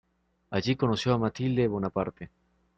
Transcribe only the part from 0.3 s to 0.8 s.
Allí